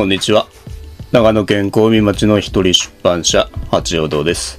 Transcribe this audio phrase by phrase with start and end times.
[0.00, 0.46] こんにちは。
[1.12, 4.58] 長野県小海町の一人出版社、八王堂です。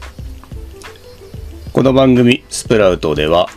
[1.73, 3.47] この番組、スプラウトでは、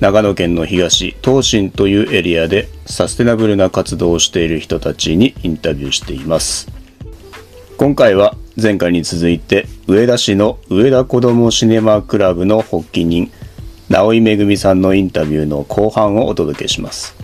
[0.00, 6.66] 長野県の東、東進というエリアでサステナブルな活動をしている人たちにインタビューしています。
[7.76, 13.30] 今回は前回に続いて、上田市の上田子どもシネマクラブの発起人、
[13.88, 17.14] 直井めぐみさんのインタビューの後半をお届けします。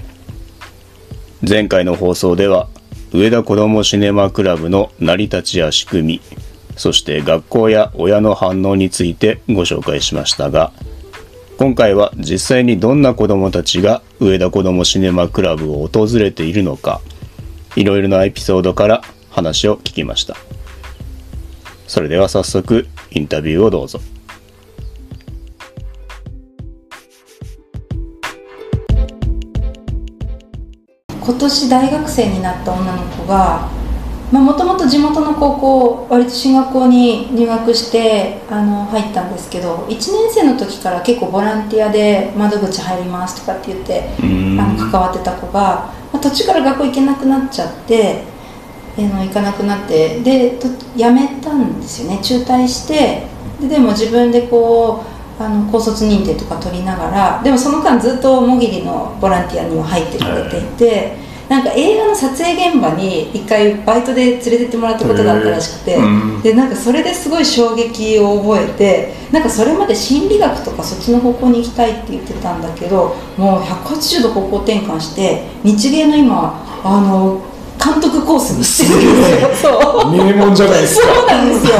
[1.42, 2.68] 前回の放送では
[3.14, 6.20] 上田子どもシネマクラブの成り立ちや仕組み
[6.76, 10.72] そして学校や親の反応についてご紹介しましたが
[11.56, 17.00] 今回は実際にどんな子どもたちが上田子どもシネマクラブを訪れているのか
[17.76, 20.36] いろいろなエピソードから話を聞きました。
[21.88, 24.00] それでは早速インタビューをどうぞ。
[31.24, 33.68] 今年大学生になった女の子が
[34.30, 44.10] もともと地元の高校割と進学校に入学してあの入ったんですけど1年生の時から結構ボランティアで窓口入りますとかって言って
[44.60, 48.24] あの関わってた子が、まあ、途中から学校行けなくなっちゃって
[48.98, 52.20] あの行かなくなってでと辞めたんですよね。
[52.22, 53.26] 中退して
[53.60, 61.24] ででも自分でこうあの高卒認定とか取りながらでもその間ずっともぎりのボランティアには入ってくれていて。
[61.48, 77.40] なんか映画の撮影現場に一回バイトで連れてってもらったことがあったらしくて、うんでなんかそれですごい衝撃を覚えてなんかそれまで心理学とかそっちの方向に行きたいって言ってたんだけどもう180度方向転換して日芸の今あの
[77.84, 79.70] 監督コースにしてるんですよ。
[79.70, 80.10] そう。
[80.10, 81.72] 名門じゃないですかそうなんですよ。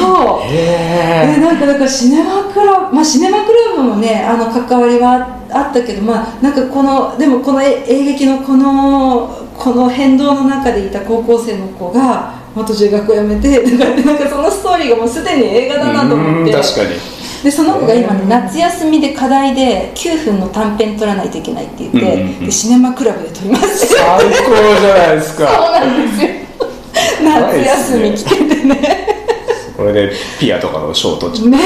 [0.00, 0.46] そう。
[0.48, 16.52] へでなんかだからシネマクラブまあシネマクラブもねあの関わりはあったけどまあなんかこのでもこのえ演劇のこのこの変動の中でいた高校生の子が、まあ、途中学校辞めてだからなんかそのストーリーがもうすでに映画だなと思って。
[16.52, 17.15] 確かに
[17.46, 22.44] でその子が今ね夏休みで課題で9分の短編撮らないといけないって言って、うんうんうん。
[22.46, 23.86] でシネマクラブで撮ります。
[23.86, 24.30] 最高
[24.80, 26.30] じゃないです そうかなんですよ。
[27.22, 29.06] 夏休み来ててね。
[29.76, 31.58] これでピアとかの賞取っちゃね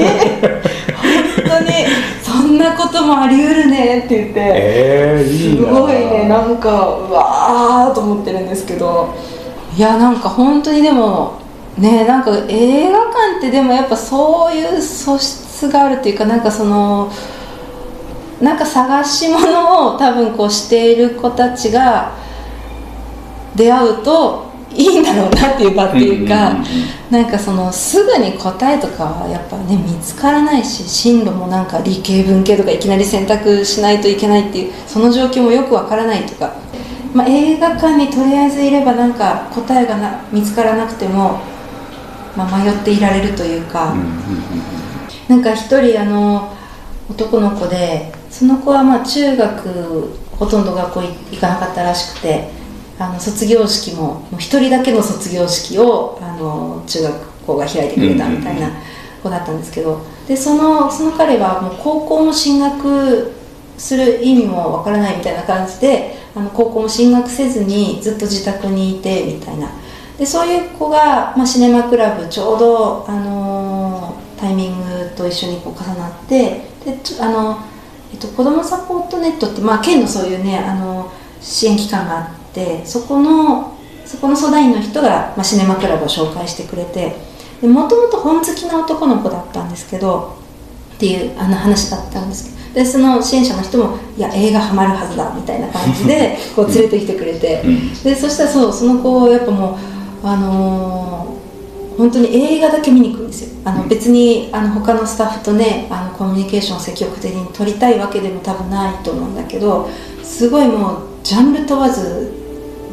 [0.00, 0.62] え。
[1.46, 1.70] 本当に
[2.20, 4.32] そんなこともあり得るねって言って。
[4.36, 9.14] えー、いいすなごいねなんかうわーと思ってるんですけど。
[9.76, 11.45] いやなんか本当にでも
[11.78, 17.10] ねなんか映画館ってでもやっぱそういう素質があるっていうかなんかその
[18.40, 22.12] なんか探し物を多分こうしている子たちが
[23.54, 26.66] 出会うといいんだろうなっていう場っていうか、うんうんうん。
[27.10, 36.52] なんかそのすぐに答えとかはやっぱね見つからないし進路もなんか理系文系とかいきなり選択しないといけないっていうその状況もよくわからないとか、
[37.14, 41.40] まあ、映画館にとりあえずいればなんか答えがな見つからなくても、
[42.36, 43.94] まあ、迷っていられるというか。
[45.28, 46.52] なんか一人あの
[47.10, 52.48] 男の子でその子はまあ中学ほとんど学校行かなかったらしくて
[52.98, 58.70] あの卒業式も一人だけの卒業式をあの中学校が開いてくれたみたいな
[59.20, 60.00] 子だったんですけど。
[60.26, 63.32] でそのその彼はもう高校も進学
[63.78, 69.68] する意味もわからないみたいな感じであの高校も進学せずにずっと自宅にいてみたいな
[70.18, 73.86] でそういう子が、まあ、シネマクラブちょうど、あのー
[74.36, 77.58] タイミングと一緒にこう重なってでちょあの、
[78.12, 81.10] えっと、子どもサポートネットって、まあ、県のそういうねあの
[81.40, 87.16] 支援機関があってそこのそこの相談員の人が、まあ、シネマクラブを紹介してくれて
[87.66, 90.36] もともと本好きな男の子だったんですけど
[90.94, 97.62] っていうあの話だったんですけどでその支援者の人も「いや映画ハマるはずだ」みたいな感じで こう連れてきてくれて。
[98.04, 99.95] でそしたらそうその子やっぱもう
[100.26, 101.46] あのー
[101.96, 103.60] 本当に映画だけ見に行くんですよ。
[103.64, 109.88] あの別にあの他のスタッフとねあのコミュニケーションを積極的に取りたいわけでも多分ないと思うんだけど
[110.22, 112.32] すごいもうジャンル問わず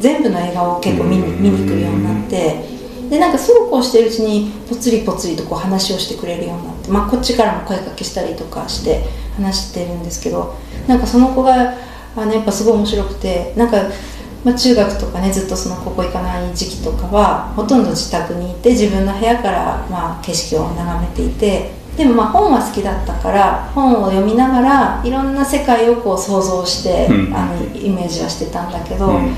[0.00, 2.64] 全部の映画を結構見に見に来るようになって
[3.10, 9.04] でなんかそうこうしてるうちにぽつりぽつりとこう話をしてくれるようになって、まあ、こっちからも声かけしたりとかして
[9.36, 10.56] 話してるんですけど
[10.88, 11.74] なんかその子が
[12.16, 13.76] あのやっぱすごい面白くてなんか
[14.44, 27.34] まあ、中学とかねずっとその高校行かない時期とかはほとんど自宅にいて自分の部屋からまあ景色を眺めていてでもまあ本は好きだったから本を読みながらいろんな世界をこう想像して、うん。
[27.34, 29.34] あのイメージはしてたんだけど、うん。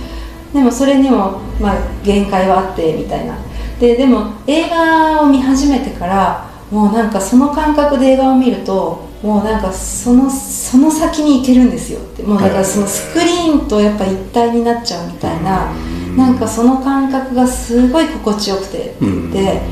[0.53, 3.37] でもそれにもまあ限界はあってみたいな。
[3.79, 12.23] ででも映画を見始めてからもうなんかその感覚で映画を見るともうなんかそのその先に行けるんですよって。
[12.23, 15.73] もうだからそのスクリーンとやっぱ一体になっちゃうみたいな
[16.17, 18.79] なんかその感覚がすごい心地よくて。
[18.79, 19.63] って言って、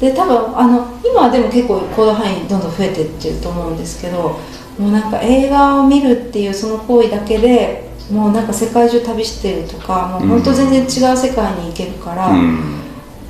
[0.00, 4.38] で多分あの今はでも結構行動範囲どんどん増えてってると思うんですけど
[4.78, 12.82] もうなんか映画を見るっていうその行為だけでもうなんか世界中旅してるとかもう本当全然違う世界に行けるから、うん。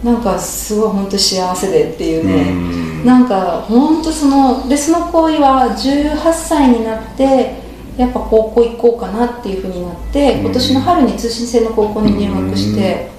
[0.05, 7.63] なんかすごい本当幸せでっていうね、うんなんか本当そのでその行為は18歳になって
[7.97, 13.11] やっぱ高校行こうかなっていうふうになって、今年の春に通信制の高校に入学して、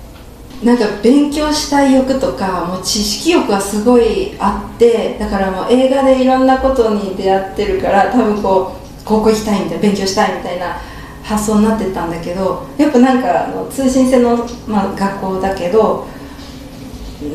[0.64, 10.78] なんか勉強したい欲とかもう知識欲がすごいあってだからもう映画でいろんなことに出会ってるから多分こう高校行きたいみたいな勉強したいみたいな
[11.22, 14.38] 発想になってたんだけどやっぱなんかあの通信制の、
[14.68, 16.08] まあ、学校だけど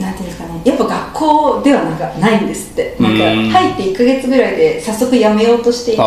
[0.00, 2.96] なんていうんですかねやっぱ学校ではなんかないんですって。
[3.00, 6.02] なんかうん入って1ヶ月ぐらいで早速辞めようとしていて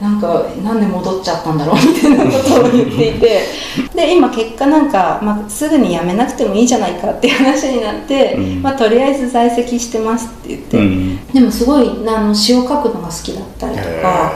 [0.00, 3.40] あなんかなんで戻っちゃったんだろうみたいなことを言っていて。
[3.94, 8.62] で今結果なんか、まあ、すぐに辞めなくてもいいじゃないかっていう話になって、うん。
[8.62, 11.26] まあ、とりあえず在籍してますって言って、うん。
[11.32, 14.32] でもすごいあの詩を書くのが好きだったりとか。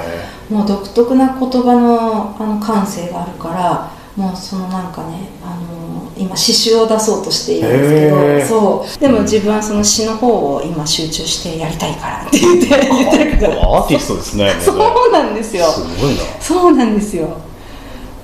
[0.50, 5.80] もう独特な言葉のあの感性があるからもうそのなんかねあの
[6.20, 9.00] 今詩集を出そうとしているんですけどそう。
[9.00, 14.52] でも自分はその詩の方を今集中してやりたいからって言って言ってるからアーティストです ね。
[14.61, 14.76] そう
[15.12, 15.67] なんですよ。
[15.70, 16.20] すごいな。
[16.40, 17.28] そうなんですよ。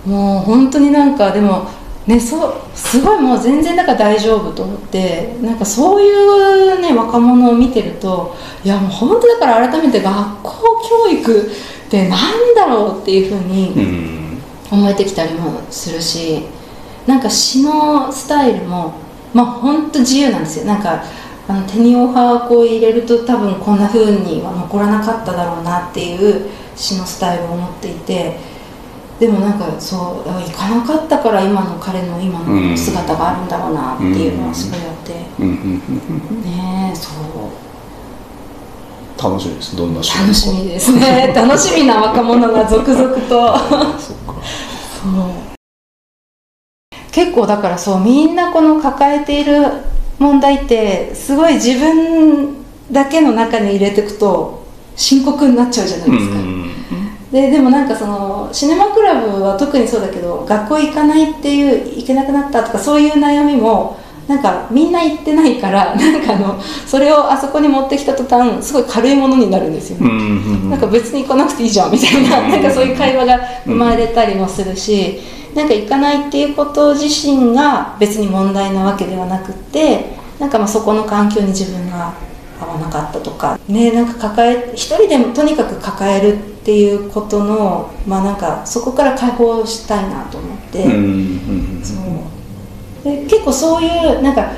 [0.05, 1.63] もう本当になんかでも
[2.07, 10.53] ねそうすごいもう全然なんか大丈夫と思ってなんかそういうね若者を見てるといやもう本当だから改めて学校
[11.07, 14.23] 教育ってなんだろうっていうふうにうん。
[14.69, 16.43] 思えてきたりもするし
[17.07, 18.95] なんか詩のスタイルも
[19.33, 20.67] まあ本当自由なんですよ。
[20.67, 21.05] なんか
[21.49, 28.37] あのテニオ派をこう入れると多分こんな風には残らなかっただろうなっていう詩のスタイルを持っていて
[29.21, 37.17] でもなんかそうあ行かなかったから今の彼の今の姿があるんだろうなっていうのはすごいあって、ねえそう。
[39.23, 39.77] 楽しみです。
[39.77, 41.33] どんな仕楽しみですね。
[41.35, 43.57] 楽しみな若者が続々と。
[43.99, 44.35] そっか。
[45.03, 45.46] そう
[47.17, 49.63] 結構だからそうみんなこの抱えている
[50.19, 54.67] 問題ってすごい自分だけの中に入れていくと
[54.97, 56.37] 深刻になっちゃうじゃないですか、
[57.33, 63.99] ででもなんかそのシネマクラブは特にそうだけど学校行かないっていう行けなくなったとかそういう悩みも
[64.29, 70.07] なんかみんな行ってないから なんかあのそれをあそこに持ってきた途端すごい軽いものになるんですよ。
[70.07, 75.19] なんか別に行かなくていいじゃんみたいななんかそういう会話が生まれたりもするし、
[75.57, 80.05] なんか行かないっていうこと自身が別に問題なわけではなくって
[80.39, 82.13] なんかまあそこの環境に自分が
[82.61, 83.59] 合わなかったとか。
[83.67, 90.85] ねなんか抱え一人でもとにかく抱えるっていうことのまあなんかそこから解放したいなと思って。
[90.85, 90.97] うんう
[91.79, 92.37] んそう。
[93.05, 94.53] で結構そういうなんか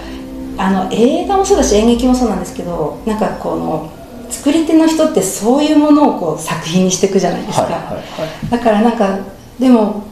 [0.56, 3.92] あの映画もそうだし演劇もそうなんですけどなんかこの
[4.30, 8.50] 作り手の人ってそういうものをこう作品にしていくじゃないですか、はいはいはい。
[8.50, 10.04] だからなんかでも、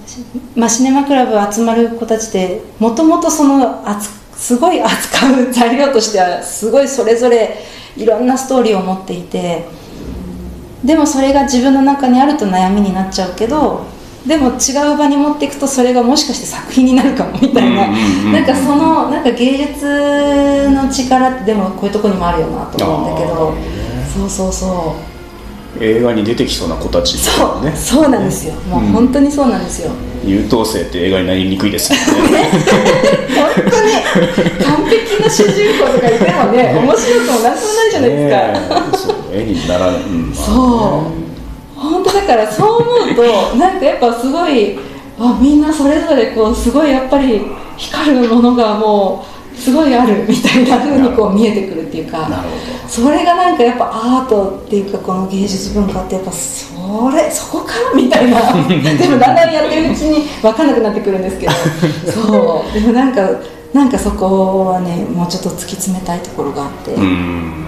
[0.54, 7.56] まあ、シネマクラブ集まる子たちってもともとその扱すごい扱う材料としてはすごいそれぞれ
[7.96, 9.64] いろんなストーリーを持っていて
[10.84, 13.86] でもそれが自分の中にあると悩みになっちゃうけど
[14.26, 17.86] でも違う場に持っていくとそれがもしかして作品になるかもみたいな。
[18.32, 23.54] なんかそのなんか芸術の力ってでもこういうとこにもあるよなと思うんだけど。
[24.16, 25.05] そうそうそう
[25.80, 27.76] 映画に出てきそうな子たちそう、よね。
[27.76, 28.54] そうなんですよ。
[28.68, 29.90] もううん本当にそうなんですよ、
[30.24, 32.50] 優等生って映画になりにくいですよね。
[33.34, 38.60] 本当に完璧な主人公とかいてもね 面白くもなんともないじゃないですか、ね
[38.92, 40.56] えそう絵にならない、うんまあそう。
[41.80, 44.78] 本当だからそう思うとなんかやっぱすごい
[45.18, 47.42] あみんなそれぞれこうすごいやっぱり
[47.76, 52.28] 光るものがもうすごいあるみたいな風にこう見えてくるっていうか
[52.86, 58.40] それがなんかやっぱアートっていうかこの芸術文化ってやっぱそれそこかみたいな。
[58.68, 61.52] でもだんだんやってるうちに分かんなくなってくるんですけど。
[62.12, 62.72] そう。
[62.72, 63.28] でもなんか
[63.72, 67.66] なんかそこはねもうちょっと突き詰めたいところがあって、どうん。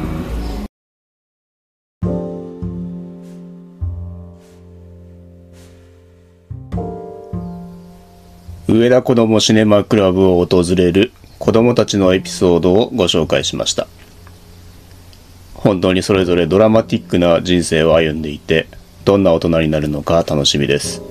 [8.69, 13.87] 上田子どもシネマクラブを訪れる子供たちのエピソードをご紹介しました。
[15.55, 18.69] 本当にそれぞれドラマティックな人生を歩んでいて
[19.05, 21.03] どんな大人になるのか楽しみです。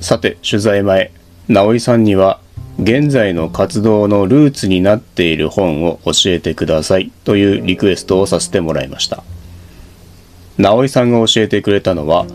[0.00, 1.12] さて取材前
[1.48, 2.40] 直井さんには
[2.80, 9.22] 現在の活動のルーツになっている本を教えてくださいというリクエストをさせてもらいました。
[10.58, 12.26] 直井さんが教えてくれたのは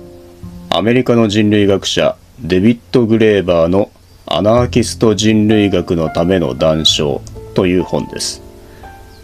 [0.70, 3.90] アメリカの人類学者デビッド・グレーバーの
[4.30, 7.22] アナーキスト人類学のための談笑
[7.56, 8.42] という本です。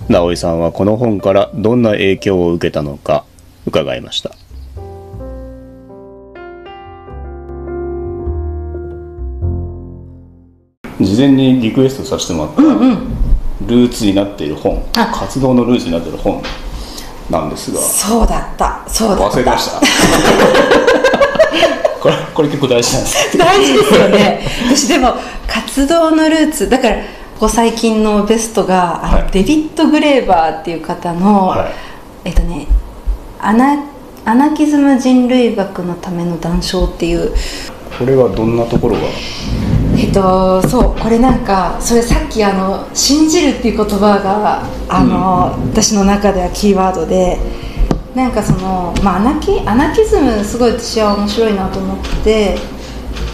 [0.08, 3.26] 直井さんはこの本からどんな影響を受けたのか
[3.66, 4.32] 伺いました。
[11.02, 15.12] 事前にリクエストさせてもらった、ルーツになっている本あ。
[15.14, 16.42] 活動のルーツになっている本
[17.30, 17.82] なんですが。
[17.82, 18.86] そうだった。
[18.88, 19.24] そうだった。
[19.26, 21.03] 忘れてました
[22.04, 23.38] これこれ結構大事なんです。
[23.40, 24.42] 大事ですよね。
[24.68, 25.14] 私でも
[25.48, 27.02] 活動のルーツだからこ
[27.40, 29.32] こ最近のベストが、はい。
[29.32, 31.66] デビッド・グレーバーっていう方の、はい。
[32.26, 32.68] えっとね
[33.40, 33.78] アナ
[34.26, 37.32] アナキズム人類学のための談笑っていう。
[37.98, 39.04] これはどんなところが？
[39.98, 47.38] えっとそうこれなんかそれさっきあの「信じる」っていう言葉があの、私の中ではキーワードで
[48.16, 52.58] なんかその、まあ、アナキアナキズムすごい私は面白いなと思って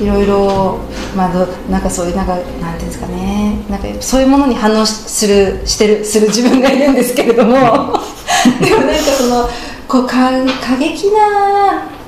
[0.02, 0.80] いろいろ、
[1.16, 8.00] まあ、どなんかそういうなんかなんていうんですかねなんかそういうものに反応しするしてるする自分がいるんですけれども。
[8.62, 9.50] でもなんかその
[9.88, 10.32] こうか
[10.66, 11.99] 過激な思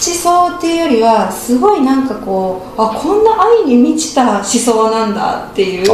[0.00, 5.86] 想っていうよりはすごいなんかこうあこんな愛に満ちた思想なんだっていう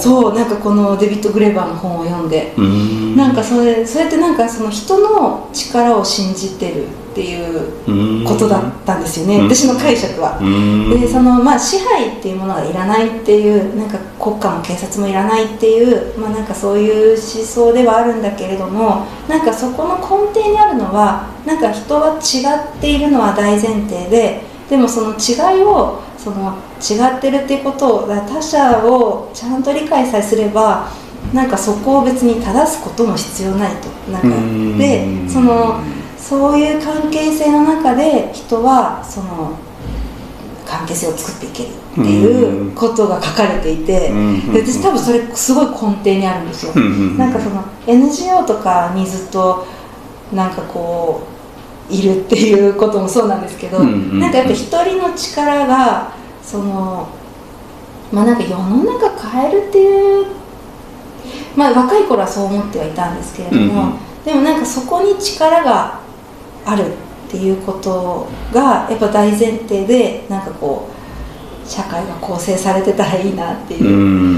[0.00, 2.54] そうなんかこのデビッド・グレーバーの本を読んで。
[2.62, 3.16] ん。
[3.16, 9.38] なんかそれそれってなんかその人の力を信じてるっていうことだったんですよね。
[9.38, 9.48] うん。
[9.48, 10.38] 私の解釈は。
[10.38, 30.90] でそのまあ支配っていうものがいらないっていうなんか国家も警察もいらないっていうまあなんかそういう思想ではあるんだけれどもなんかそこの根底にあるのはなんか人は違っているのは大前提ででもその違いをその違ってるっていうことを他者をちゃんと理解さえすれば
[31.32, 33.88] なんかそこを別に正すことも必要ないと。
[34.10, 34.28] なんか。
[34.28, 34.78] うん。
[34.78, 35.80] でその
[36.28, 39.56] そういう関係性の中で人はその
[40.66, 44.52] 関係性を作っていけるっていうことが書かれていてうん。
[44.52, 46.74] で私多分それすごい根底にあるんですよ。
[47.16, 49.66] なんかその NGO とかにずっと
[50.30, 51.26] なんかこ
[51.90, 53.86] ういるっていうこともそうなんですけど、う
[54.18, 57.08] なんかやっぱ一人の力がその
[58.12, 60.26] まあなんか世の中変えるっていう
[61.56, 66.06] まあ若い頃はそう思ってはいたんですけれども、でもなんかそこに力が
[66.70, 66.84] ある
[67.28, 70.98] っていうことがやっぱ大前提でなんかこう
[71.68, 73.84] 社会が構成されてたらいいなっていう。
[73.84, 73.94] うー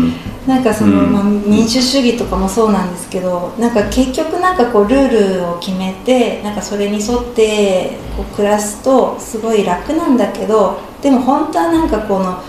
[0.08, 0.12] ん。
[0.46, 1.12] なんかその、うん。
[1.12, 12.42] まあ、民主主義とかもそうなんですけどなんか結局なんかこうルールを決めてなんかそれに沿ってこう暮らすとすごい楽なんだけどでも本当はなんかこの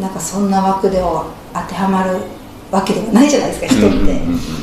[0.00, 2.20] なんかそんな枠では当てはまる
[2.70, 4.20] わけではないじゃないですか人って。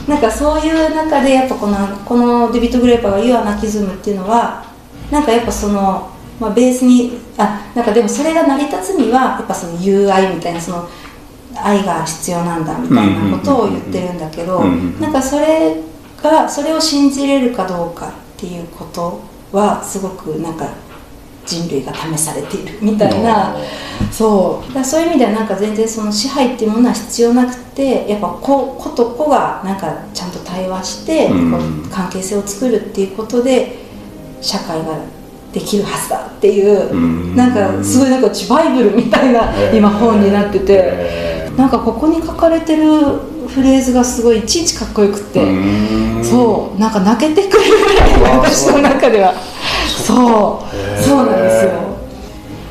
[0.07, 4.65] なんかそういう中でやっぱこのこのデビッド・グレーパーが言うアナキズムっていうのは
[5.11, 6.09] なんかやっぱその、
[6.39, 10.89] まあ、ベースにあなんかでもそれが成り立つにはやっぱその友愛みたいなその
[11.55, 15.75] 愛が必要なんだみたいなことを言ってるんだけどなんかそれ
[16.21, 19.21] がそれを信じれるかどうかっていうこと
[19.51, 20.69] はすごくなんか
[21.47, 23.55] 人類が試されているみたいな。
[24.11, 24.73] そう。
[24.73, 31.29] だそういう意味ではなんか全然その支配っていうものは必要なくてやっぱ子子と子がなんかちゃんと対話して、
[31.89, 33.77] 関係性を作るっていうことで
[34.41, 34.99] 社会が
[35.53, 37.35] できるはずだっていう、うん。
[37.35, 42.83] なんかすごいなんかバイブルみたいな今本になってて、えなんかここに書かれてる
[43.47, 45.41] フレーズがすごいいちいちかっこよくって、
[46.23, 46.79] そう。
[46.79, 49.33] なんか泣けてくるぐらいあ私の中では
[49.97, 51.03] そう。
[51.03, 51.71] そうなんですよ。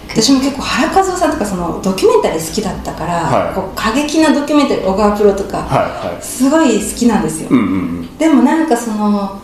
[0.09, 3.55] 私も結構原和夫さんとかそのドキュメンタリー好きだったから、はい。
[3.55, 6.23] こう過激なドキュメンタリー小川プロとか、はいはい。
[6.23, 7.63] すごい好きなんですよ、うんう
[8.03, 9.43] んでもなんかその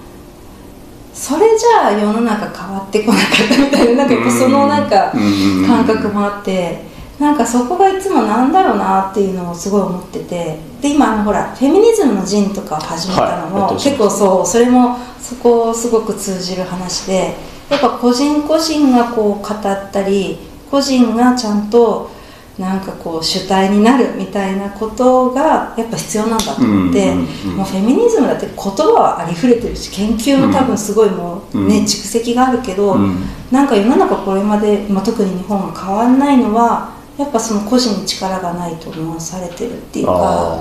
[1.13, 6.85] それじゃあ世の中変わってこなかったみたいななんかやっぱそのなんかうん感覚もあって
[7.21, 13.75] なんかそこがいつもなんだろうなっていうのをすごい思っててで今あのほらフェミニズムの陣とかを始めたのも、はい。
[13.75, 17.35] 結構そうそれもそこをすごく通じる話で
[17.73, 20.37] やっぱ個人個人がこう語ったり
[20.71, 22.11] 個人がちゃんと
[22.59, 27.23] なんかこう主体になるみたいなことがやっぱ必要なんだと思って、も
[27.63, 31.85] うフェミニズムだって言葉はありふれてるし研究も多分すごいもうね、うん。
[31.85, 33.25] 蓄積があるけど、うん。
[33.51, 40.61] なんか世の中これまで、まあ、特に日本が変わんないのはやっぱその個人に力がないと思わされてるっていうあか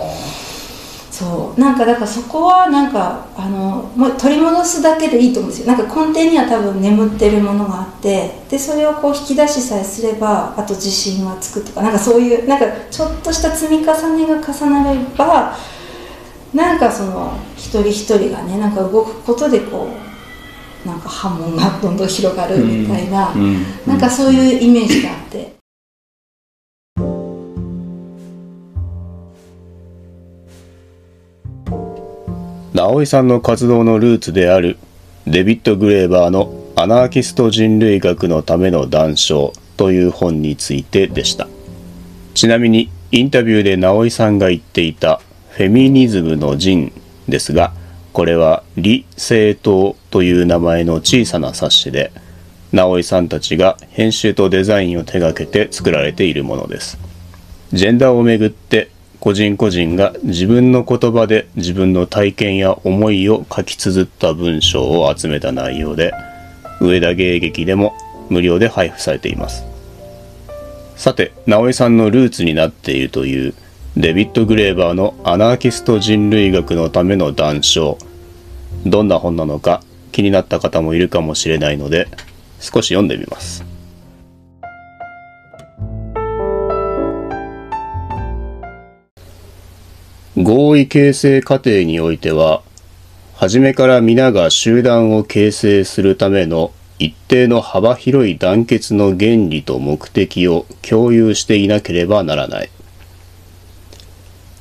[1.22, 1.60] そう。
[1.60, 5.76] なんかだからそこはなんかあのもう取り戻すだけでいいと思うんですよ。
[5.76, 15.56] なんか根底には多分眠ってるものがあってでそれをこう引き出しさえすればあと自信はつくとかなんかそういうなんかちょっとした積み重ねが重なれば
[16.54, 19.88] なんかその一人一人がねなんか動くことでこ
[20.86, 23.42] うなんか波紋がどんどん広がるみたいな、うん。
[23.42, 23.66] うん。
[23.86, 25.61] なんかそういうイメージがあって。
[32.82, 34.80] 直井さんの活動のルーツである
[35.28, 41.48] デビッド・グレーバーの「アナーキスト人類学のための談笑」という本についてでした。
[42.34, 45.22] ちなみにインタビューで直井さんが言っていた
[45.52, 46.92] 「フェミニズムの人」
[47.30, 47.72] ですが
[48.14, 52.12] これは「李政党」という名前の小さな冊子で
[52.72, 56.98] 直井さんたちが編集とデザインを手掛けて作られているものです。
[57.74, 58.90] ジェンダーをめぐって
[59.22, 66.12] 個人個人が自分の言葉で自分の体験や思いを書き綴った文章を集めた内容で
[66.82, 67.94] 上田芸劇でも
[68.32, 69.64] 無料で配布されています。
[70.96, 73.54] さて直江さんのルーツになっているという
[73.96, 77.98] デビッド・グレーバーのアナーキスト人類学のための談笑。
[78.88, 82.08] どんな本なのか気になった方もいるかもしれないので
[82.60, 83.71] 少し読んでみます。
[90.38, 92.62] 合意形成過程においては、
[93.36, 102.70] 初めから皆が集団を形成するための一定の幅広い団結の原理と目的を共有していなければならない。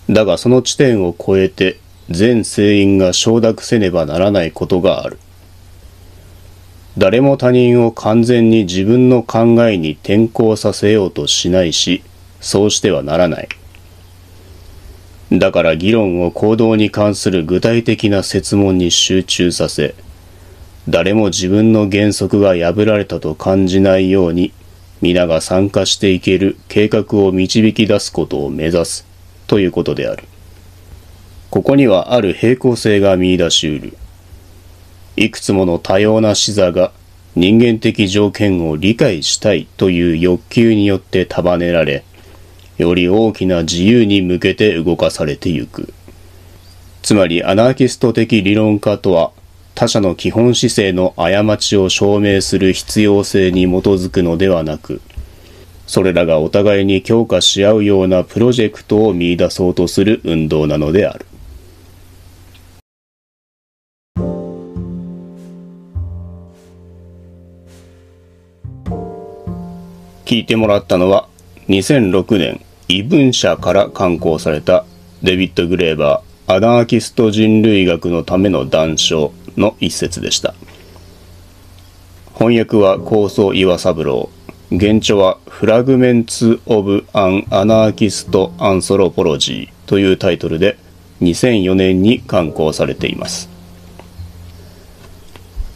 [0.09, 5.19] だがその地点を超えて全成員が承諾せねばならないことがある。
[6.99, 12.03] 誰も他人を完全に自分の考えに転向させようとしないし、
[12.41, 13.49] そうしてはならない。
[15.33, 19.95] だから議論を行動に関する具体的な設問に集中させ、
[20.89, 24.53] 誰も自分の原則が破られたと感じないように、
[25.01, 29.07] 皆が参加していける計画を導き出すことを目指す
[29.47, 30.25] ということである。
[31.51, 33.97] ここにはある平行性が見出し得る。
[35.17, 36.93] いくつもの多様な視座が
[37.37, 42.05] 人間的条件を理解したいという欲求によって束ねられ、
[42.81, 45.93] より大きな自由に向けて動かされてゆく。
[47.03, 49.33] つまりアナーキスト的理論家とは
[49.75, 55.01] 他者の基本姿勢の過ちを証明する必要性に基づくのではなく、
[55.87, 61.27] それらがお互いに強化し合うようなプロジェクトを見出そうとする運動なのである。
[70.27, 71.27] 聞いてもらったのは
[71.69, 72.61] 2006年
[72.93, 74.85] 異文社から刊行された
[75.23, 80.57] デビッド・グレーバー、アナーキスト人類学のための談笑の一節でした。
[82.35, 84.29] 翻訳は高層岩三郎。
[84.71, 90.77] 原著はフラグメンツ・オブ・アン・アナーキスト・アンソロポロジーというタイトルで
[91.21, 93.49] 2004年に刊行されています。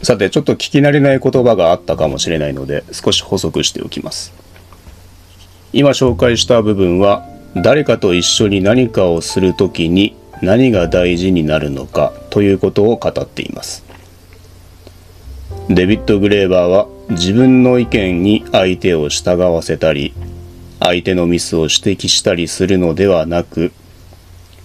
[0.03, 4.44] さて、ちょっと聞き慣れない言葉があったかもしれないので少し補足しておきます。
[5.75, 13.83] 今紹介した部分は誰かと一緒に何かをするときに何が大事になるのかということを語っています。
[15.67, 20.13] デビッド・グレーバーは自分の意見に相手を従わせたり
[20.79, 23.73] 相手のミスを指摘したりするのではなく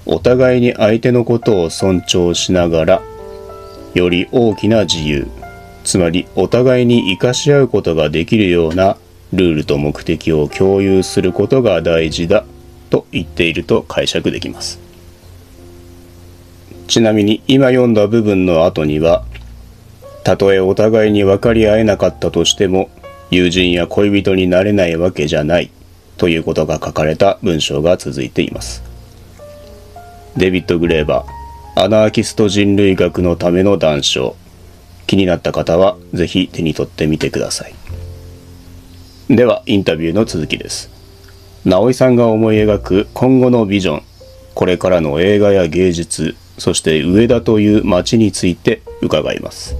[0.06, 3.02] お互いに相手のことを尊重しながら
[3.94, 5.26] より大きな自由
[5.82, 8.96] つまりお互いに生かし合うことができるような
[9.32, 12.44] ルールと目的を共有することが大事だ
[12.90, 14.80] と言っていると解釈できます。
[16.88, 19.24] ちなみに今読んだ部分の後には、
[20.24, 22.90] たとえお互いに分かり合えなかったとしても、
[23.30, 25.70] 友人や恋人になれないわけじゃない
[26.16, 28.82] ということが書かれた文章が続いています。
[30.36, 34.34] デビッド・グレーバー、アナーキスト人類学のための談笑。
[35.06, 37.79] 気になった方はぜひ手に取ってみてください。
[39.30, 40.90] ではインタビューの続きです。
[41.64, 44.02] 直井さんが思い描く今後のビジョン
[44.56, 49.76] これからの映画や芸術そして上田という街について伺います。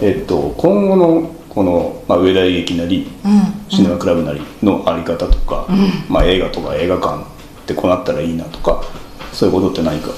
[0.00, 7.26] えっと今後のこの、まあ、上田劇なり、うん、シネマクラブなりのあり方とか、うん、まあ、映画とか映画館っ
[7.66, 8.84] てこうなったらいいなとか
[9.32, 10.10] そういうことって何か？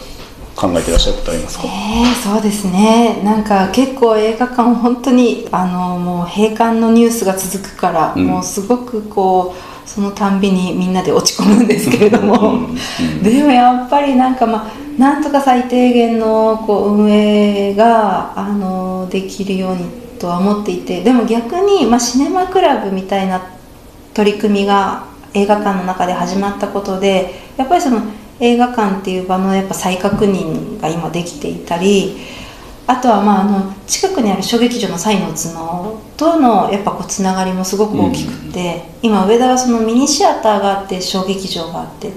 [0.55, 3.21] 考えてらっしゃることありますか、えー、そうですね。
[3.25, 12.69] なんか結構映画館本当にあのもう閉館のニュースが続くから、うん、もうすごくこうそのたんびにみんなで落ち込むんですけれども、
[13.23, 19.85] でもやっぱりなんかまあなんとか最低限のこう運営があのできるように
[20.19, 21.03] とは思っていて。
[21.03, 23.43] でも逆に、まあ、シネマクラブみたいな
[24.14, 28.01] 取り組みが映画館の中で始まったことでやっぱりその
[28.40, 32.16] 映画館っていう場のやっぱ再確認が今できていたり
[32.87, 42.12] あとはまああの近くにある小劇場の「サイの角」とのやっぱこうつながりもすごく大きくて、今上田はそのミニシアターがあって小劇場があって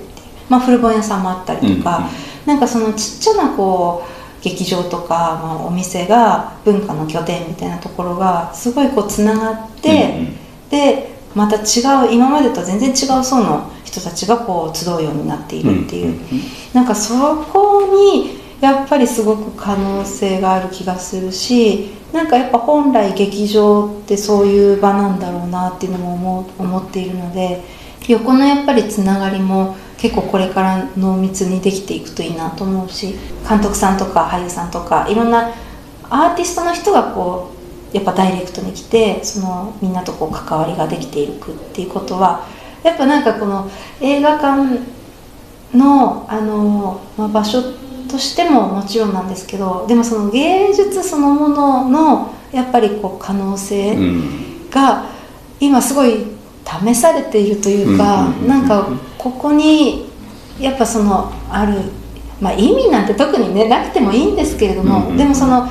[0.49, 2.09] まあ、古本屋さんもあったりとか、
[2.45, 10.27] なんかそのちっちゃなこう劇場とか、まあ、お店が文化の拠点みたいなところがすごいこうつながって、
[10.69, 16.19] でまた違う今までと全然違う層の人たちがこう集うようになっているっていう、
[16.73, 27.63] なんかそこにやっぱりすごく可能性がある気がするしなんかやっぱ本来劇場ってそういう場なんだろうなっていうのも思う思っているので
[28.07, 33.13] 横のやっぱりつながりも結構これから濃密にできていくといいなと思うし
[33.47, 35.53] 監督さんとか俳優さんとかいろんな
[36.09, 37.56] アーティストの人がこう
[37.93, 42.45] やっぱダイレクトに来てそのみんなとこう関わりができていくっていうことは
[42.83, 43.69] やっぱなんかこの
[44.01, 44.79] 映画館
[45.73, 47.61] のあの、まあ、場所
[48.09, 53.97] としてももちろんなんですけどでもその芸術そのもののやっぱりこう可能性
[54.71, 55.05] が
[55.59, 56.25] 今すごい
[56.65, 60.09] 試されているというかなんかここに
[60.59, 61.79] やっぱそのある、
[62.41, 65.69] まあ、意味なんて特にねなくてもいいんですけれども、でもその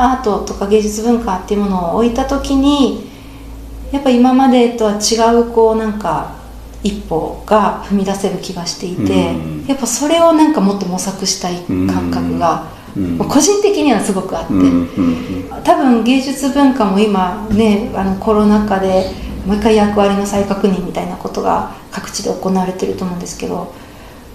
[0.00, 3.10] アートとか芸術文化っていうものを置いた時に
[3.92, 6.36] やっぱ今までとは違うこうなんか
[6.82, 9.34] 一歩が踏み出せる気がしていて、
[9.68, 12.68] やっぱそれをなんかもっと模索したい感覚が、
[13.28, 14.54] 個人的にはすごくあって、
[15.62, 19.10] 多分芸術文化も今ねあのコロナ禍で
[19.46, 23.74] もう一回役割の再確認みたいなことが各地で行われてると思うんですけど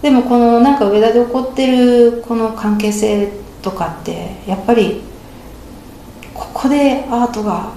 [0.02, 5.02] でもこのなんか上田で起こってるこの関係性とかってやっぱり
[6.66, 7.74] ここでアートが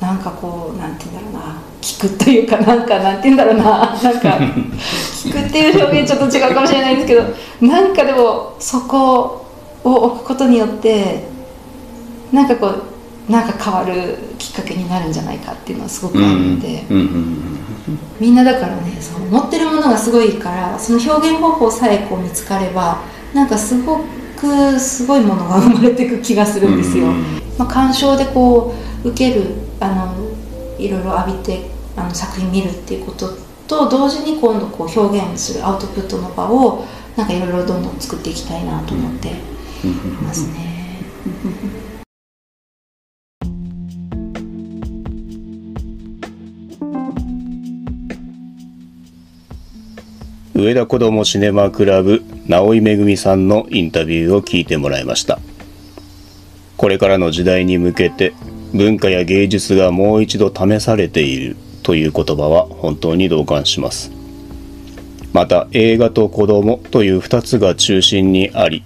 [0.00, 1.60] なんかこうなんて言うんだろうな。
[1.82, 3.64] 聞くというかなんかなんて言うんだろうな。
[4.02, 4.28] なんか
[5.22, 7.24] 聞くっていう表現ちょっと違うかもしれないですけど
[7.60, 9.44] なんかでもそこ
[9.84, 11.24] を置くことによって
[12.32, 12.68] なんかこ
[13.28, 16.84] うなんか変わるきっかけになるんじゃないかっていうのはすごくあるので、
[18.18, 23.02] みんなだからねその持ってるものがすごいからその表現方法さえこう見つかれば
[23.34, 24.19] なんかすごく
[24.78, 27.06] すごいものが生まれていく気がするんですよ。
[27.58, 28.74] まあ、鑑賞でこ
[29.04, 29.44] う受ける
[29.80, 30.14] あの
[30.78, 33.28] いろいろ浴びてあの作品見るっていうこと
[33.68, 36.84] と同時に今度こう表現するアウトプットの場を
[37.16, 39.32] なんかいろいろどんどん作っていきたいなと思ってい
[40.22, 41.00] ますね。
[50.60, 55.38] 上田子どもシネマクラブ直井めぐみさんのインタビューを聞いてもらいました。
[56.76, 58.34] これからの時代に向けて
[58.74, 64.12] 文化や芸術がもう一度試されているという言葉は本当に同感します。
[65.32, 68.84] また映画と子供という2つが中心にあり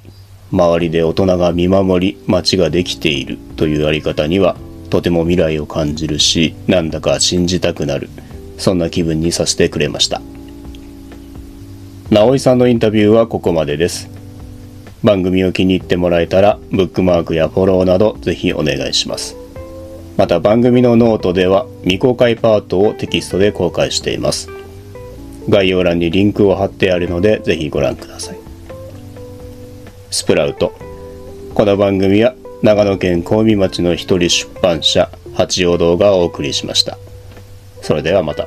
[0.53, 4.57] 周りで大人が見守り街ができているというあり方には
[4.91, 8.11] とても未来を感じるしなんだか信じたくなる
[8.59, 10.23] そんな気分にさせてくれました。
[12.15, 14.09] 直井さんのインタビューはここまでです。
[15.03, 19.35] 番組を気に入ってもらえたらブックマークやフォローなどぜひお願いします。
[20.17, 24.49] また番組のノートでは未公開パートをテキストで公開しています。
[25.49, 28.39] 概要欄にリンクを貼ってあるのでぜひご覧ください。
[30.13, 30.73] スプラウト。
[31.53, 36.97] この番組は長野県小海町の一人出版社八燿堂がお送りしました。
[37.83, 38.47] それではまた。